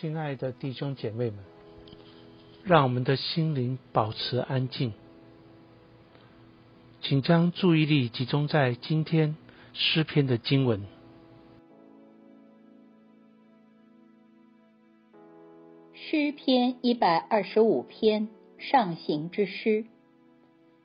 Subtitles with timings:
[0.00, 1.38] 亲爱的弟兄姐妹们，
[2.64, 4.92] 让我们的心灵保持安静，
[7.00, 9.36] 请将注意力集中在今天
[9.72, 10.82] 诗篇的经文。
[15.92, 19.84] 诗篇一百二十五篇上行之诗，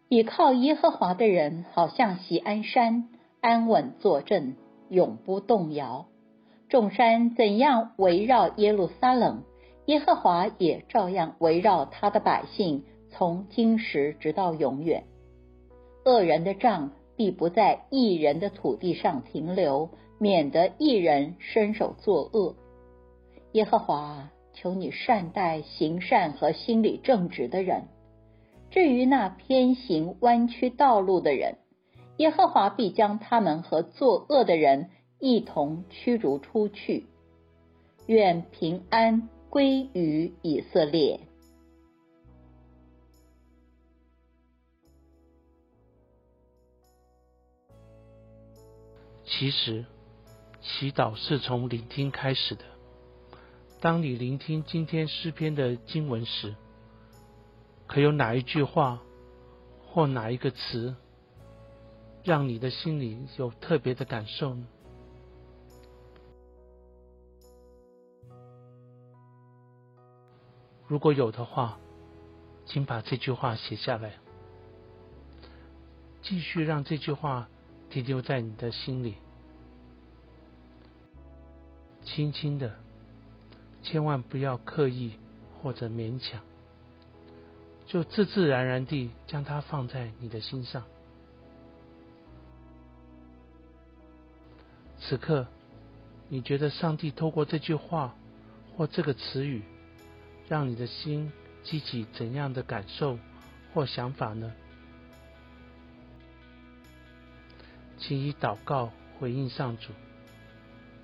[0.07, 3.10] 倚靠耶和华的人，好像喜安山，
[3.41, 4.55] 安稳坐镇，
[4.88, 6.05] 永不动摇。
[6.70, 9.43] 众山怎样围绕耶路撒冷，
[9.87, 15.04] 耶和华也照样围绕他的百姓，从今时直到永远。
[16.05, 22.55] 恶人的杖必不在一人的土地上停留，免得一人伸手作恶。
[23.54, 27.86] 耶和华，求你善待行善和心里正直的人。
[28.69, 31.57] 至于那偏行弯曲道路的人，
[32.17, 34.91] 耶和华必将他们和作恶的人。
[35.19, 37.05] 一同驱逐出去，
[38.08, 41.19] 愿平安归于以色列。
[49.25, 49.85] 其实，
[50.61, 52.63] 祈祷是从聆听开始的。
[53.81, 56.55] 当你聆听今天诗篇的经文时，
[57.88, 59.01] 可有哪一句话
[59.85, 60.95] 或哪一个词，
[62.23, 64.66] 让你的心里有特别的感受呢？
[70.89, 71.77] 如果有的话，
[72.65, 74.15] 请把这句话写下来，
[76.23, 77.47] 继续让这句话
[77.91, 79.13] 停留在你的心里，
[82.03, 82.75] 轻轻的，
[83.83, 85.13] 千万不要刻意
[85.61, 86.41] 或者勉强，
[87.85, 90.83] 就自自然然地将它放在你的心上。
[94.99, 95.45] 此刻，
[96.29, 98.15] 你觉得上帝透过这句话
[98.75, 99.61] 或这个词语？
[100.50, 101.31] 让你的心
[101.64, 103.17] 激起怎样的感受
[103.73, 104.51] 或想法呢？
[108.00, 109.94] 请以祷告回应上主，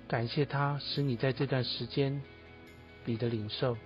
[0.08, 2.20] 感谢他使你在这段时间
[3.04, 3.76] 里的领受。